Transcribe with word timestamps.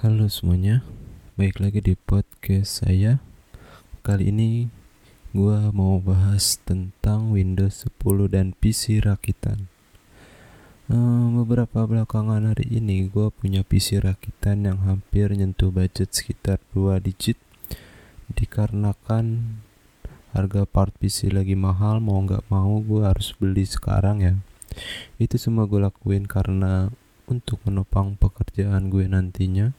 Halo 0.00 0.32
semuanya, 0.32 0.80
baik 1.36 1.60
lagi 1.60 1.84
di 1.84 1.92
podcast 1.92 2.80
saya. 2.80 3.20
Kali 4.00 4.32
ini 4.32 4.72
gua 5.36 5.68
mau 5.76 6.00
bahas 6.00 6.56
tentang 6.64 7.36
Windows 7.36 7.84
10 7.84 8.32
dan 8.32 8.56
PC 8.56 9.04
rakitan. 9.04 9.68
Uh, 10.88 11.44
beberapa 11.44 11.84
belakangan 11.84 12.48
hari 12.48 12.80
ini 12.80 13.12
gua 13.12 13.28
punya 13.28 13.60
PC 13.60 14.00
rakitan 14.00 14.64
yang 14.64 14.80
hampir 14.88 15.36
nyentuh 15.36 15.68
budget 15.68 16.16
sekitar 16.16 16.64
2 16.72 16.96
digit 17.04 17.36
dikarenakan 18.32 19.60
harga 20.32 20.64
part 20.64 20.96
PC 20.96 21.28
lagi 21.28 21.52
mahal 21.52 22.00
mau 22.00 22.24
nggak 22.24 22.48
mau 22.48 22.80
gua 22.80 23.12
harus 23.12 23.36
beli 23.36 23.68
sekarang 23.68 24.24
ya 24.24 24.40
itu 25.20 25.36
semua 25.36 25.68
gue 25.68 25.76
lakuin 25.76 26.24
karena 26.24 26.88
untuk 27.28 27.60
menopang 27.68 28.16
pekerjaan 28.16 28.88
gue 28.88 29.04
nantinya 29.04 29.76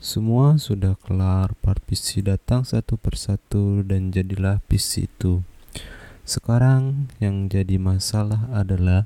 semua 0.00 0.56
sudah 0.56 0.96
kelar, 0.96 1.52
part 1.60 1.84
PC 1.84 2.24
datang 2.24 2.64
satu 2.64 2.96
persatu 2.96 3.84
dan 3.84 4.08
jadilah 4.08 4.64
PC 4.64 5.12
itu. 5.12 5.44
Sekarang 6.24 7.12
yang 7.20 7.52
jadi 7.52 7.76
masalah 7.76 8.48
adalah 8.48 9.04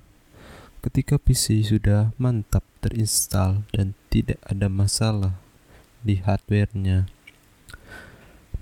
ketika 0.86 1.18
PC 1.18 1.66
sudah 1.66 2.14
mantap 2.14 2.62
terinstall 2.78 3.66
dan 3.74 3.98
tidak 4.06 4.38
ada 4.46 4.70
masalah 4.70 5.34
di 6.06 6.22
hardwarenya. 6.22 7.10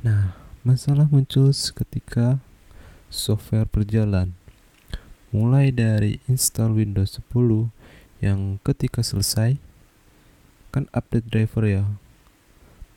Nah, 0.00 0.32
masalah 0.64 1.12
muncul 1.12 1.52
ketika 1.52 2.40
software 3.12 3.68
berjalan. 3.68 4.32
Mulai 5.36 5.68
dari 5.68 6.24
install 6.32 6.80
Windows 6.80 7.20
10 7.28 7.68
yang 8.24 8.56
ketika 8.64 9.04
selesai 9.04 9.60
kan 10.72 10.88
update 10.96 11.28
driver 11.28 11.68
ya 11.68 11.84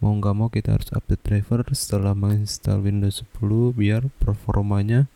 mau 0.05 0.13
nggak 0.21 0.37
mau 0.37 0.53
kita 0.53 0.77
harus 0.77 0.93
update 0.93 1.25
driver 1.25 1.65
setelah 1.73 2.13
menginstal 2.13 2.77
Windows 2.77 3.25
10 3.41 3.73
biar 3.73 4.05
performanya 4.21 5.09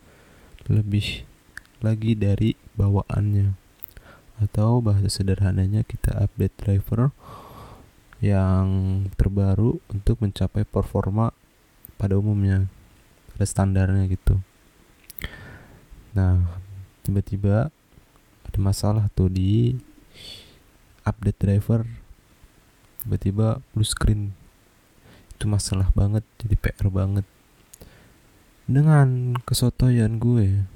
lebih 0.65 1.29
lagi 1.77 2.17
dari 2.17 2.57
bawaannya. 2.73 3.53
Atau 4.41 4.81
bahasa 4.81 5.05
sederhananya 5.13 5.85
kita 5.85 6.17
update 6.17 6.57
driver 6.57 7.13
yang 8.17 8.65
terbaru 9.13 9.77
untuk 9.93 10.25
mencapai 10.25 10.65
performa 10.65 11.37
pada 12.01 12.17
umumnya 12.17 12.65
pada 13.37 13.45
standarnya 13.45 14.09
gitu. 14.09 14.41
Nah 16.17 16.49
tiba-tiba 17.05 17.69
ada 18.41 18.57
masalah 18.57 19.05
tuh 19.13 19.29
di 19.29 19.77
update 21.05 21.37
driver. 21.37 21.85
Tiba-tiba 23.05 23.61
blue 23.69 23.85
screen 23.85 24.48
itu 25.39 25.47
masalah 25.47 25.87
banget 25.95 26.27
jadi 26.43 26.59
PR 26.59 26.91
banget. 26.91 27.23
Dengan 28.67 29.39
kesotoyan 29.47 30.19
gue 30.19 30.67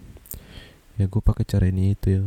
ya 0.96 1.04
gue 1.04 1.20
pakai 1.20 1.44
cara 1.44 1.68
ini 1.68 1.92
itu 1.92 2.08
ya. 2.16 2.24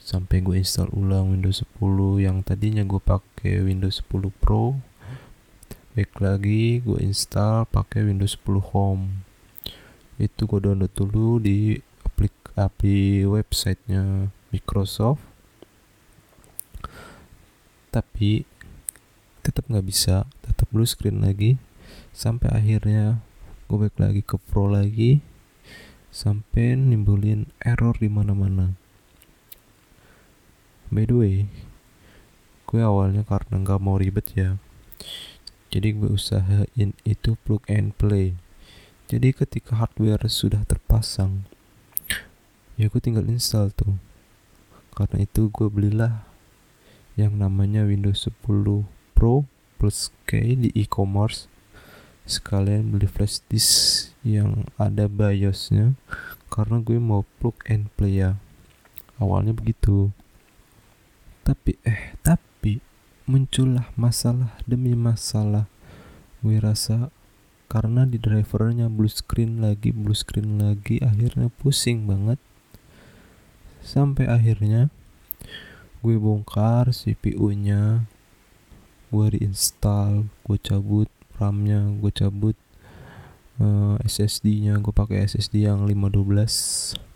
Sampai 0.00 0.40
gue 0.40 0.56
install 0.56 0.88
ulang 0.96 1.36
Windows 1.36 1.60
10 1.76 2.24
yang 2.24 2.40
tadinya 2.40 2.80
gue 2.80 2.96
pakai 2.96 3.60
Windows 3.60 4.00
10 4.08 4.32
Pro 4.40 4.80
baik 5.92 6.16
lagi 6.22 6.80
gue 6.80 6.96
install 7.04 7.68
pakai 7.68 8.08
Windows 8.08 8.40
10 8.40 8.72
Home. 8.72 9.20
Itu 10.16 10.48
gue 10.48 10.64
download 10.64 10.96
dulu 10.96 11.36
di 11.44 11.76
aplikasi 12.08 13.28
websitenya 13.28 14.32
Microsoft. 14.48 15.20
Tapi 17.92 18.48
tetap 19.50 19.66
nggak 19.66 19.82
bisa 19.82 20.30
tetap 20.46 20.70
blue 20.70 20.86
screen 20.86 21.26
lagi. 21.26 21.58
Sampai 22.14 22.54
akhirnya 22.54 23.18
gue 23.66 23.76
balik 23.76 23.98
lagi 23.98 24.22
ke 24.22 24.38
pro 24.38 24.70
lagi 24.70 25.22
sampai 26.10 26.74
nimbulin 26.74 27.50
error 27.62 27.94
di 27.98 28.10
mana-mana. 28.10 28.74
By 30.90 31.06
the 31.06 31.16
way 31.18 31.36
gue 32.70 32.78
awalnya 32.78 33.26
karena 33.26 33.66
nggak 33.66 33.82
mau 33.82 33.98
ribet 33.98 34.30
ya. 34.38 34.54
Jadi 35.74 35.98
gue 35.98 36.10
usahain 36.10 36.94
itu 37.02 37.34
plug 37.42 37.66
and 37.66 37.94
play. 37.98 38.38
Jadi 39.10 39.34
ketika 39.34 39.74
hardware 39.74 40.22
sudah 40.30 40.62
terpasang 40.62 41.46
ya 42.78 42.86
gue 42.86 43.00
tinggal 43.02 43.26
install 43.26 43.74
tuh. 43.74 43.98
Karena 44.94 45.26
itu 45.26 45.50
gue 45.50 45.66
belilah 45.66 46.26
yang 47.18 47.38
namanya 47.38 47.82
Windows 47.86 48.26
10 48.26 48.99
Pro 49.20 49.44
plus 49.76 50.08
K 50.24 50.56
di 50.56 50.72
e-commerce. 50.72 51.44
Sekalian 52.24 52.88
beli 52.88 53.04
flash 53.04 53.44
disk 53.52 54.16
yang 54.24 54.64
ada 54.80 55.12
BIOSnya 55.12 55.92
karena 56.48 56.80
gue 56.80 56.96
mau 56.96 57.28
plug 57.36 57.52
and 57.68 57.92
play 58.00 58.24
ya. 58.24 58.40
Awalnya 59.20 59.52
begitu. 59.52 60.08
Tapi 61.44 61.76
eh 61.84 62.16
tapi 62.24 62.80
muncullah 63.28 63.92
masalah 63.92 64.56
demi 64.64 64.96
masalah. 64.96 65.68
Gue 66.40 66.56
rasa 66.56 67.12
karena 67.68 68.08
di 68.08 68.16
drivernya 68.16 68.88
blue 68.88 69.12
screen 69.12 69.60
lagi 69.60 69.92
blue 69.92 70.16
screen 70.16 70.64
lagi 70.64 70.96
akhirnya 71.04 71.52
pusing 71.60 72.08
banget. 72.08 72.40
Sampai 73.84 74.32
akhirnya 74.32 74.88
gue 76.00 76.16
bongkar 76.16 76.96
CPU 76.96 77.52
nya 77.52 78.08
gue 79.10 79.26
reinstall 79.36 80.30
gue 80.46 80.58
cabut 80.62 81.10
RAM-nya 81.36 81.98
gue 81.98 82.12
cabut 82.14 82.56
uh, 83.58 83.98
eh, 83.98 84.06
SSD-nya 84.06 84.78
gue 84.78 84.94
pakai 84.94 85.26
SSD 85.26 85.66
yang 85.66 85.84
512 85.84 87.10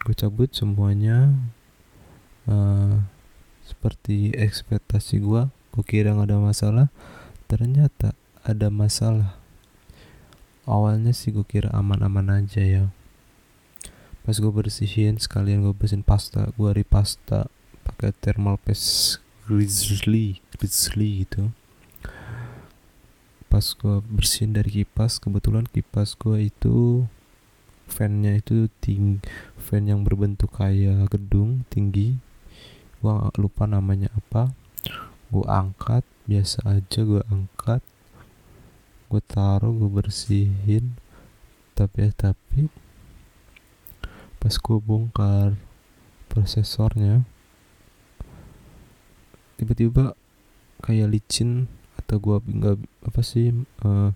gue 0.00 0.14
cabut 0.16 0.48
semuanya. 0.50 1.28
Uh, 2.48 3.04
seperti 3.68 4.34
ekspektasi 4.34 5.22
gue 5.22 5.46
gue 5.46 5.84
kira 5.84 6.16
nggak 6.16 6.28
ada 6.32 6.38
masalah. 6.40 6.86
Ternyata 7.46 8.16
ada 8.40 8.72
masalah. 8.72 9.36
Awalnya 10.64 11.12
sih 11.12 11.30
gue 11.30 11.44
kira 11.44 11.68
aman-aman 11.76 12.42
aja 12.42 12.64
ya. 12.64 12.84
Pas 14.24 14.36
gue 14.36 14.52
bersihin 14.52 15.20
sekalian 15.20 15.62
gue 15.68 15.74
bersihin 15.76 16.04
pasta 16.04 16.48
gue 16.56 16.70
ripasta 16.72 17.48
pakai 17.84 18.16
thermal 18.18 18.56
paste 18.60 19.20
grizzly 19.50 20.38
grizzly 20.54 21.26
gitu 21.26 21.50
pas 23.50 23.66
gue 23.66 23.98
bersihin 24.06 24.54
dari 24.54 24.70
kipas 24.70 25.18
kebetulan 25.18 25.66
kipas 25.66 26.14
gue 26.14 26.46
itu 26.46 27.02
fannya 27.90 28.38
itu 28.38 28.70
tinggi 28.78 29.18
fan 29.58 29.90
yang 29.90 30.06
berbentuk 30.06 30.54
kayak 30.58 31.10
gedung 31.10 31.66
tinggi. 31.70 32.18
Gue 33.02 33.14
lupa 33.38 33.66
namanya 33.66 34.08
apa. 34.14 34.54
Gue 35.30 35.46
angkat 35.46 36.06
biasa 36.26 36.62
aja 36.66 37.00
gue 37.02 37.22
angkat. 37.30 37.82
Gue 39.10 39.22
taruh 39.22 39.74
gue 39.74 39.90
bersihin. 39.90 40.94
Tapi 41.78 42.08
ya 42.08 42.10
tapi 42.14 42.70
pas 44.40 44.56
gue 44.56 44.78
bongkar 44.80 45.54
prosesornya 46.32 47.28
tiba-tiba 49.60 50.16
kayak 50.80 51.12
licin 51.12 51.68
atau 52.00 52.16
gua 52.16 52.40
nggak 52.40 52.80
apa 53.04 53.20
sih 53.20 53.52
uh, 53.84 54.08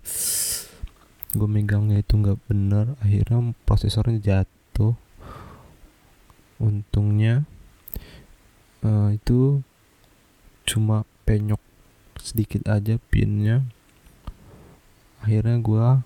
gua 1.37 1.45
megangnya 1.45 2.01
itu 2.01 2.17
nggak 2.17 2.41
bener 2.49 2.97
akhirnya 2.97 3.53
prosesornya 3.69 4.17
jatuh. 4.17 4.97
Untungnya 6.57 7.45
uh, 8.81 9.13
itu 9.13 9.61
cuma 10.65 11.05
penyok 11.29 11.61
sedikit 12.17 12.65
aja 12.65 12.97
pinnya. 13.13 13.61
Akhirnya 15.21 15.61
gua 15.61 16.01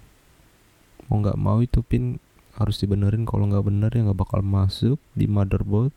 mau 1.08 1.24
nggak 1.24 1.40
mau 1.40 1.64
itu 1.64 1.80
pin 1.80 2.20
harus 2.60 2.76
dibenerin. 2.84 3.24
Kalau 3.24 3.48
nggak 3.48 3.64
bener 3.64 3.90
ya 3.96 4.04
nggak 4.04 4.20
bakal 4.20 4.44
masuk 4.44 5.00
di 5.16 5.32
motherboard 5.32 5.96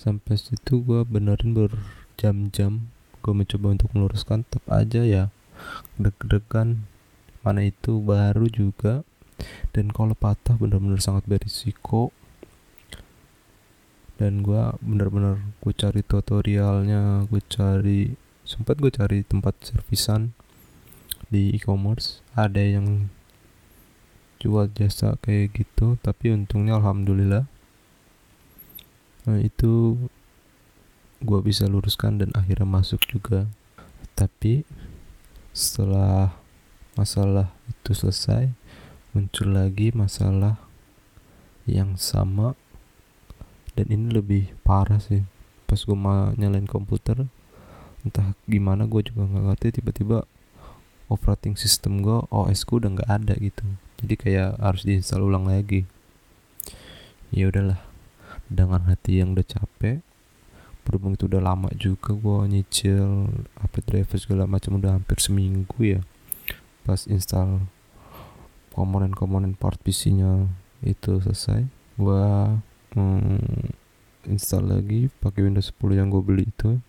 sampai 0.00 0.40
situ 0.40 0.80
gue 0.80 1.04
benerin 1.04 1.52
berjam-jam. 1.52 2.88
Gue 3.20 3.36
mencoba 3.36 3.76
untuk 3.76 3.92
meluruskan 3.92 4.48
tetap 4.48 4.64
aja 4.72 5.04
ya. 5.04 5.28
Deg-degan. 6.00 6.88
Mana 7.44 7.68
itu 7.68 8.00
baru 8.00 8.48
juga. 8.48 9.04
Dan 9.76 9.92
kalau 9.92 10.16
patah 10.16 10.56
bener-bener 10.56 11.04
sangat 11.04 11.28
berisiko. 11.28 12.16
Dan 14.16 14.40
gue 14.40 14.72
bener-bener 14.80 15.44
gue 15.60 15.72
cari 15.76 16.00
tutorialnya 16.00 17.28
gue 17.28 17.40
cari 17.48 18.16
sempat 18.44 18.80
gue 18.80 18.92
cari 18.92 19.20
tempat 19.20 19.52
servisan 19.60 20.32
di 21.28 21.52
e-commerce. 21.52 22.24
Ada 22.36 22.80
yang 22.80 23.12
jual 24.40 24.72
jasa 24.72 25.20
kayak 25.20 25.52
gitu 25.52 26.00
tapi 26.00 26.32
untungnya 26.32 26.80
alhamdulillah 26.80 27.44
nah 29.30 29.38
itu 29.38 29.94
gue 31.22 31.40
bisa 31.46 31.70
luruskan 31.70 32.18
dan 32.18 32.34
akhirnya 32.34 32.66
masuk 32.66 32.98
juga. 33.06 33.46
Tapi 34.18 34.66
setelah 35.54 36.34
masalah 36.98 37.54
itu 37.70 37.94
selesai 37.94 38.50
muncul 39.14 39.54
lagi 39.54 39.94
masalah 39.94 40.58
yang 41.62 41.94
sama. 41.94 42.58
Dan 43.78 43.86
ini 43.94 44.10
lebih 44.10 44.50
parah 44.66 44.98
sih. 44.98 45.22
Pas 45.70 45.78
gue 45.78 45.94
mau 45.94 46.34
nyalain 46.34 46.66
komputer 46.66 47.30
entah 48.00 48.32
gimana 48.48 48.88
gue 48.88 49.04
juga 49.06 49.28
nggak 49.28 49.44
ngerti 49.46 49.68
tiba-tiba 49.78 50.24
operating 51.12 51.52
system 51.52 52.00
gue 52.00 52.24
OS 52.32 52.64
gue 52.66 52.82
udah 52.82 52.90
nggak 52.98 53.10
ada 53.12 53.34
gitu. 53.38 53.62
Jadi 54.02 54.14
kayak 54.18 54.58
harus 54.58 54.82
diinstal 54.82 55.22
ulang 55.22 55.46
lagi. 55.46 55.86
Ya 57.30 57.46
udahlah 57.46 57.89
dengan 58.50 58.82
hati 58.90 59.22
yang 59.22 59.38
udah 59.38 59.46
capek 59.46 60.02
berhubung 60.82 61.14
itu 61.14 61.30
udah 61.30 61.38
lama 61.38 61.70
juga 61.78 62.10
gue 62.12 62.50
nyicil 62.50 63.30
update 63.62 63.86
driver 63.86 64.18
segala 64.18 64.44
macam 64.50 64.82
udah 64.82 64.98
hampir 64.98 65.22
seminggu 65.22 65.78
ya 65.78 66.00
pas 66.82 67.06
install 67.06 67.62
komponen-komponen 68.74 69.58
part 69.58 69.78
PC-nya 69.82 70.48
itu 70.80 71.20
selesai. 71.20 71.68
Gue 72.00 72.26
hmm, 72.96 73.76
install 74.30 74.64
lagi 74.72 75.12
pakai 75.20 75.44
Windows 75.44 75.68
10 75.74 76.00
yang 76.00 76.08
gue 76.08 76.22
beli 76.24 76.44
itu. 76.48 76.80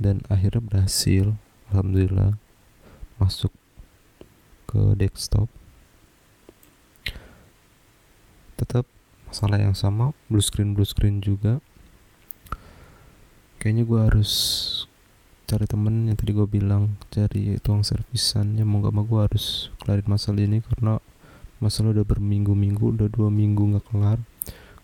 Dan 0.00 0.24
akhirnya 0.32 0.64
berhasil 0.64 1.36
alhamdulillah 1.72 2.40
masuk 3.20 3.52
ke 4.64 4.96
desktop. 4.96 5.50
Tetap 8.56 8.86
masalah 9.30 9.62
yang 9.62 9.78
sama 9.78 10.10
blue 10.26 10.42
screen 10.42 10.74
blue 10.74 10.82
screen 10.82 11.22
juga. 11.22 11.62
Kayaknya 13.62 13.84
gue 13.86 14.00
harus 14.02 14.32
cari 15.46 15.70
temen 15.70 16.10
yang 16.10 16.18
tadi 16.18 16.34
gue 16.34 16.50
bilang 16.50 16.98
cari 17.14 17.54
tuang 17.62 17.86
servisannya 17.86 18.66
mau 18.66 18.82
gak 18.82 18.94
mau 18.94 19.06
gue 19.06 19.20
harus 19.30 19.70
kelarin 19.82 20.06
masalah 20.10 20.42
ini 20.42 20.58
karena 20.62 20.98
masalah 21.62 21.94
udah 21.94 22.06
berminggu-minggu 22.06 22.98
udah 22.98 23.06
dua 23.06 23.30
minggu 23.30 23.70
nggak 23.70 23.86
kelar. 23.94 24.18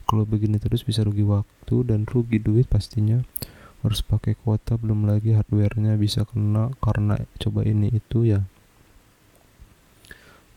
Kalau 0.07 0.23
begini 0.23 0.63
terus 0.63 0.87
bisa 0.87 1.03
rugi 1.03 1.27
waktu 1.27 1.83
dan 1.83 2.07
rugi 2.07 2.39
duit 2.39 2.71
pastinya. 2.71 3.27
Harus 3.83 3.99
pakai 3.99 4.39
kuota 4.39 4.79
belum 4.79 5.11
lagi 5.11 5.35
hardwarenya 5.35 5.99
bisa 5.99 6.23
kena 6.23 6.71
karena 6.79 7.19
coba 7.43 7.67
ini 7.67 7.91
itu 7.99 8.23
ya. 8.31 8.47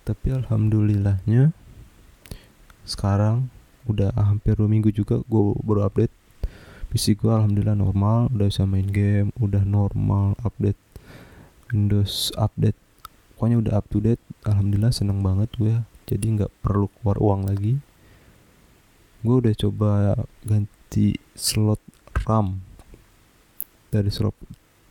Tapi 0.06 0.28
alhamdulillahnya 0.30 1.58
sekarang 2.86 3.50
udah 3.90 4.14
hampir 4.14 4.54
dua 4.54 4.70
minggu 4.70 4.94
juga 4.94 5.26
gue 5.26 5.44
baru 5.66 5.90
update. 5.90 6.14
PC 6.90 7.18
gue 7.18 7.30
alhamdulillah 7.30 7.78
normal 7.78 8.34
udah 8.34 8.50
bisa 8.50 8.66
main 8.66 8.90
game 8.90 9.30
udah 9.38 9.62
normal 9.62 10.38
update 10.46 10.78
Windows 11.74 12.34
update. 12.38 12.78
Pokoknya 13.38 13.58
udah 13.62 13.74
up 13.82 13.86
to 13.90 14.02
date 14.02 14.22
alhamdulillah 14.46 14.94
seneng 14.94 15.22
banget 15.22 15.50
gue 15.58 15.82
jadi 16.10 16.26
nggak 16.26 16.52
perlu 16.62 16.90
keluar 17.02 17.18
uang 17.22 17.42
lagi. 17.50 17.78
Gue 19.22 19.36
udah 19.42 19.54
coba 19.54 20.18
ganti 20.46 21.18
slot 21.38 21.82
RAM. 22.26 22.62
Dari 23.90 24.10
slot 24.10 24.38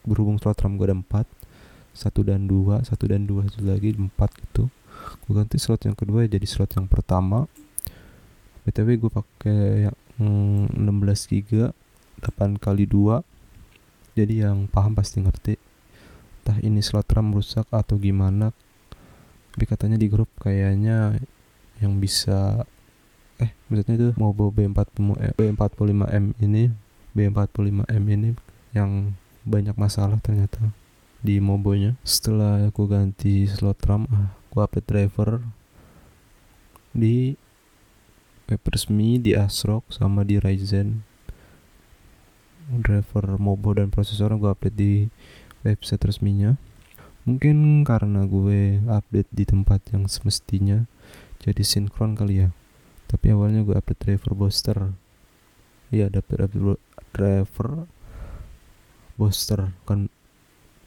berhubung 0.06 0.39
slot 0.39 0.59
RAM 0.62 0.79
gue 0.79 0.87
ada 0.91 0.99
4 0.99 1.39
satu 1.99 2.23
dan 2.23 2.47
dua 2.47 2.87
satu 2.87 3.11
dan 3.11 3.27
dua 3.27 3.43
satu 3.50 3.67
lagi 3.67 3.91
empat 3.99 4.31
gitu. 4.39 4.71
Gue 5.27 5.33
ganti 5.35 5.59
slot 5.59 5.83
yang 5.83 5.99
kedua 5.99 6.31
jadi 6.31 6.47
slot 6.47 6.79
yang 6.79 6.87
pertama 6.87 7.50
btw 8.69 9.00
gue 9.00 9.09
pakai 9.09 9.88
yang 9.88 9.97
16 10.20 11.32
giga 11.32 11.73
8 12.20 12.61
kali 12.61 12.85
2 12.85 13.25
jadi 14.12 14.50
yang 14.50 14.67
paham 14.69 14.99
pasti 14.99 15.23
ngerti. 15.23 15.55
Entah 16.43 16.59
ini 16.61 16.82
slot 16.82 17.09
RAM 17.15 17.32
rusak 17.32 17.70
atau 17.73 17.97
gimana 17.97 18.50
tapi 19.59 19.75
katanya 19.75 19.99
di 19.99 20.06
grup 20.06 20.31
kayaknya 20.38 21.19
yang 21.82 21.99
bisa 21.99 22.62
eh 23.43 23.50
maksudnya 23.67 23.94
itu 23.99 24.09
bawa 24.15 24.55
B40 24.55 25.19
B45M 25.35 26.38
ini 26.38 26.71
B45M 27.11 28.05
ini 28.06 28.31
yang 28.71 29.19
banyak 29.43 29.75
masalah 29.75 30.23
ternyata 30.23 30.62
di 31.23 31.43
mobonya. 31.43 31.99
Setelah 32.06 32.71
aku 32.71 32.87
ganti 32.87 33.50
slot 33.50 33.82
RAM 33.82 34.06
ah, 34.14 34.31
aku 34.47 34.62
update 34.62 34.87
driver 34.87 35.43
di 36.94 37.35
web 38.49 38.65
resmi 38.65 39.21
di 39.21 39.37
ASRock 39.37 39.93
sama 39.93 40.25
di 40.25 40.41
Ryzen. 40.41 41.05
Driver 42.69 43.37
mobo 43.37 43.77
dan 43.77 43.93
prosesor 43.93 44.33
gue 44.41 44.49
update 44.49 44.77
di 44.77 44.93
website 45.65 46.00
resminya. 46.09 46.56
Mungkin 47.29 47.85
karena 47.85 48.25
gue 48.25 48.81
update 48.89 49.29
di 49.29 49.45
tempat 49.45 49.93
yang 49.93 50.09
semestinya 50.09 50.89
jadi 51.45 51.61
sinkron 51.61 52.17
kali 52.17 52.49
ya. 52.49 52.49
Tapi 53.05 53.37
awalnya 53.37 53.65
gue 53.69 53.77
update 53.77 54.00
driver 54.09 54.33
booster. 54.33 54.97
Iya 55.93 56.09
dapet 56.09 56.49
driver 57.12 57.85
booster. 59.21 59.77
Kan 59.85 60.09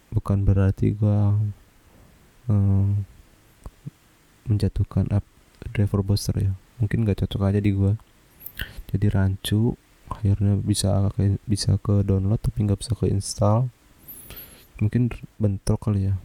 bukan 0.10 0.46
berarti 0.50 0.98
gue 0.98 1.20
um, 2.50 3.06
menjatuhkan 4.50 5.14
up 5.14 5.26
driver 5.74 6.02
booster 6.02 6.34
ya 6.42 6.54
mungkin 6.82 7.06
gak 7.06 7.22
cocok 7.22 7.54
aja 7.54 7.62
di 7.62 7.72
gue 7.72 7.94
jadi 8.92 9.08
rancu 9.08 9.80
akhirnya 10.12 10.60
bisa 10.60 11.08
ke, 11.16 11.40
bisa 11.48 11.80
ke 11.80 12.04
download 12.04 12.44
tapi 12.44 12.68
nggak 12.68 12.80
bisa 12.84 12.94
ke 12.94 13.08
install. 13.08 13.72
Mungkin 14.84 15.14
bentrok 15.40 15.88
kali 15.88 16.12
ya. 16.12 16.16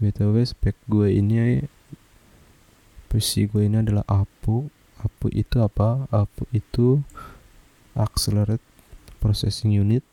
Btw 0.00 0.40
spek 0.48 0.80
gue 0.88 1.12
ini 1.12 1.60
PC 3.12 3.52
gue 3.52 3.68
ini 3.68 3.84
adalah 3.84 4.06
APU. 4.08 4.72
APU 5.04 5.28
itu 5.28 5.60
apa? 5.60 6.08
APU 6.08 6.48
itu 6.56 7.04
Accelerate 7.92 8.64
Processing 9.20 9.76
Unit. 9.76 10.06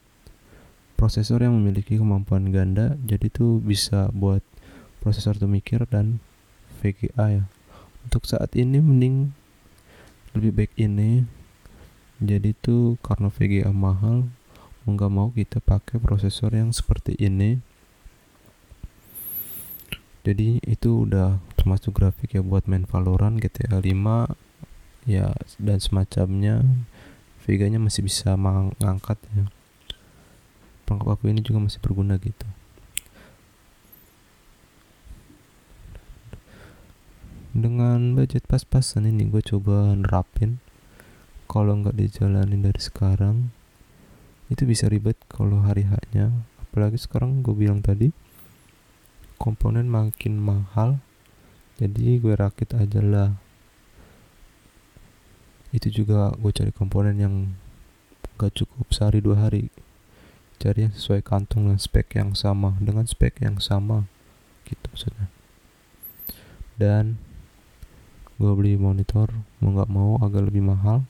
Prosesor 0.97 1.45
yang 1.45 1.55
memiliki 1.55 1.95
kemampuan 1.95 2.49
ganda 2.49 2.97
jadi 3.05 3.29
itu 3.29 3.61
bisa 3.61 4.09
buat 4.11 4.41
prosesor 4.99 5.37
tuh 5.37 5.45
mikir 5.45 5.85
dan 5.85 6.17
VGA 6.81 7.37
ya 7.37 7.45
untuk 8.07 8.23
saat 8.23 8.55
ini 8.55 8.79
mending 8.79 9.35
lebih 10.31 10.63
baik 10.63 10.73
ini. 10.79 11.27
Jadi 12.23 12.55
tuh 12.55 12.95
karena 13.03 13.27
VGA 13.27 13.75
mahal 13.75 14.31
mau 14.87 14.95
nggak 14.95 15.11
mau 15.11 15.27
kita 15.35 15.59
pakai 15.59 15.99
prosesor 15.99 16.55
yang 16.55 16.71
seperti 16.71 17.19
ini. 17.19 17.59
Jadi 20.23 20.63
itu 20.63 21.03
udah 21.03 21.43
termasuk 21.59 21.99
grafik 21.99 22.39
ya 22.39 22.41
buat 22.41 22.63
main 22.71 22.87
Valorant 22.87 23.43
GTA 23.43 23.83
5 23.83 23.83
ya 25.03 25.35
dan 25.59 25.77
semacamnya. 25.83 26.63
VGA 27.43 27.67
nya 27.75 27.79
masih 27.83 28.07
bisa 28.07 28.39
mengangkat 28.39 29.19
ya. 29.35 29.51
Perangkap 30.87 31.19
aku 31.19 31.27
ini 31.27 31.43
juga 31.43 31.59
masih 31.59 31.83
berguna 31.83 32.15
gitu 32.23 32.47
dengan 37.57 38.13
budget 38.13 38.45
pas-pasan 38.45 39.09
ini 39.09 39.25
gue 39.33 39.41
coba 39.41 39.97
nerapin. 39.97 40.61
Kalau 41.49 41.73
nggak 41.81 41.97
dijalanin 41.97 42.61
dari 42.61 42.77
sekarang 42.77 43.49
itu 44.53 44.63
bisa 44.63 44.85
ribet 44.85 45.17
kalau 45.25 45.65
hari 45.65 45.89
haknya 45.89 46.31
apalagi 46.61 46.95
sekarang 47.01 47.43
gue 47.43 47.51
bilang 47.51 47.83
tadi 47.83 48.15
komponen 49.35 49.91
makin 49.91 50.39
mahal 50.39 51.01
jadi 51.81 52.17
gue 52.21 52.33
rakit 52.37 52.73
aja 52.77 53.01
lah. 53.01 53.37
Itu 55.73 55.89
juga 55.89 56.33
gue 56.37 56.49
cari 56.49 56.73
komponen 56.73 57.17
yang 57.21 57.53
gak 58.37 58.53
cukup 58.53 58.89
sehari 58.89 59.21
dua 59.21 59.49
hari. 59.49 59.69
Cari 60.57 60.89
yang 60.89 60.93
sesuai 60.93 61.21
kantong 61.21 61.69
dan 61.69 61.77
spek 61.77 62.17
yang 62.17 62.33
sama 62.33 62.77
dengan 62.81 63.05
spek 63.05 63.45
yang 63.45 63.61
sama 63.61 64.09
gitu 64.65 64.81
maksudnya. 64.89 65.29
Dan 66.81 67.21
gue 68.37 68.51
beli 68.53 68.77
monitor 68.77 69.33
mau 69.57 69.73
nggak 69.73 69.89
mau 69.89 70.21
agak 70.21 70.53
lebih 70.53 70.61
mahal. 70.61 71.09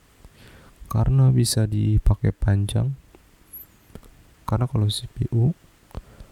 Karena 0.87 1.27
bisa 1.35 1.67
dipakai 1.67 2.31
panjang. 2.31 2.95
Karena 4.47 4.63
kalau 4.71 4.87
CPU 4.87 5.51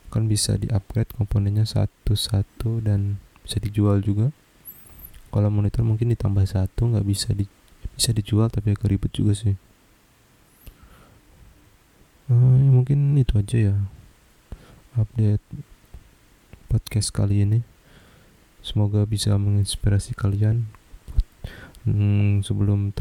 kan 0.08 0.32
bisa 0.32 0.56
di 0.56 0.72
upgrade 0.72 1.12
komponennya 1.12 1.68
satu-satu 1.68 2.80
dan 2.80 3.20
bisa 3.44 3.60
dijual 3.60 4.00
juga. 4.00 4.32
Kalau 5.36 5.52
monitor 5.52 5.84
mungkin 5.84 6.16
ditambah 6.16 6.48
satu 6.48 6.96
nggak 6.96 7.04
bisa 7.04 7.36
di 7.36 7.44
bisa 7.92 8.16
dijual 8.16 8.48
tapi 8.48 8.72
agak 8.72 8.88
ribet 8.88 9.12
juga 9.12 9.36
sih. 9.36 9.60
Ya 12.32 12.72
mungkin 12.72 13.20
itu 13.20 13.36
aja 13.36 13.58
ya 13.60 13.76
update 14.96 15.44
podcast 16.72 17.12
kali 17.12 17.44
ini. 17.44 17.60
Semoga 18.64 19.04
bisa 19.04 19.36
menginspirasi 19.36 20.16
kalian 20.16 20.72
hmm, 21.86 22.42
sebelum 22.42 22.92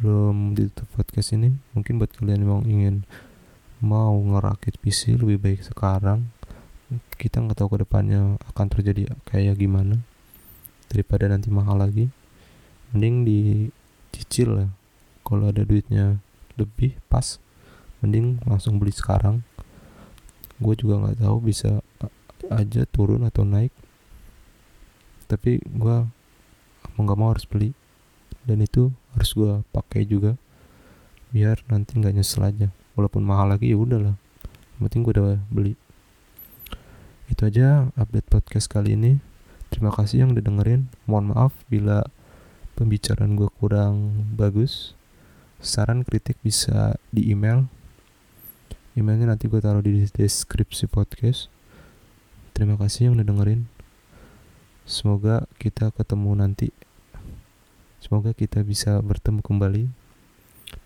belum 0.00 0.52
ditutup 0.52 0.86
podcast 0.92 1.32
ini 1.32 1.56
mungkin 1.72 1.96
buat 1.96 2.12
kalian 2.12 2.44
yang 2.44 2.64
ingin 2.68 2.96
mau 3.80 4.16
ngerakit 4.16 4.80
PC 4.80 5.20
lebih 5.20 5.40
baik 5.40 5.60
sekarang 5.64 6.28
kita 7.18 7.42
nggak 7.42 7.58
tahu 7.58 7.74
ke 7.74 7.78
depannya 7.82 8.38
akan 8.54 8.66
terjadi 8.70 9.10
kayak 9.26 9.58
gimana. 9.58 9.98
Daripada 10.86 11.26
nanti 11.26 11.50
mahal 11.50 11.82
lagi 11.82 12.06
mending 12.94 13.26
dicicil 13.26 14.62
lah 14.62 14.70
kalau 15.26 15.50
ada 15.50 15.66
duitnya 15.66 16.22
lebih 16.54 16.94
pas 17.10 17.42
mending 17.98 18.38
langsung 18.46 18.78
beli 18.78 18.94
sekarang. 18.94 19.42
Gue 20.62 20.78
juga 20.78 21.02
nggak 21.02 21.26
tahu 21.26 21.36
bisa 21.42 21.82
aja 22.48 22.82
turun 22.86 23.26
atau 23.26 23.42
naik. 23.42 23.74
Tapi 25.26 25.58
gue 25.58 25.96
mau 26.94 27.00
nggak 27.02 27.18
mau 27.18 27.34
harus 27.34 27.44
beli 27.50 27.74
dan 28.46 28.62
itu 28.62 28.94
harus 29.12 29.30
gue 29.34 29.60
pakai 29.74 30.06
juga. 30.06 30.38
Biar 31.34 31.60
nanti 31.66 31.98
nggak 31.98 32.14
nyesel 32.14 32.46
aja. 32.46 32.70
Walaupun 32.94 33.20
mahal 33.26 33.52
lagi 33.52 33.74
ya 33.74 33.76
udahlah 33.76 34.16
yang 34.76 34.92
penting 34.92 35.08
gue 35.08 35.12
udah 35.16 35.40
beli. 35.48 35.72
Itu 37.32 37.48
aja 37.48 37.88
update 37.96 38.28
podcast 38.28 38.68
kali 38.68 38.92
ini. 38.92 39.16
Terima 39.72 39.88
kasih 39.88 40.28
yang 40.28 40.36
udah 40.36 40.44
dengerin. 40.44 40.92
Mohon 41.08 41.32
maaf 41.32 41.52
bila 41.72 42.04
pembicaraan 42.76 43.40
gue 43.40 43.48
kurang 43.56 44.28
bagus. 44.36 44.92
Saran 45.64 46.04
kritik 46.04 46.36
bisa 46.44 47.00
di 47.08 47.32
email. 47.32 47.64
Emailnya 48.92 49.32
nanti 49.32 49.48
gue 49.48 49.64
taruh 49.64 49.80
di 49.80 50.04
deskripsi 50.12 50.92
podcast. 50.92 51.48
Terima 52.52 52.76
kasih 52.76 53.08
yang 53.08 53.16
udah 53.16 53.24
dengerin. 53.32 53.64
Semoga 54.84 55.48
kita 55.56 55.88
ketemu 55.88 56.36
nanti 56.36 56.68
semoga 58.06 58.30
kita 58.30 58.62
bisa 58.62 59.02
bertemu 59.02 59.42
kembali 59.42 59.90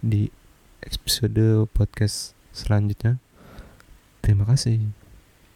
di 0.00 0.32
episode 0.80 1.68
podcast 1.68 2.32
selanjutnya. 2.56 3.20
Terima 4.24 4.48
kasih 4.48 5.00